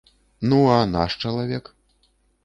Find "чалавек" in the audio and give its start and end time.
1.25-1.69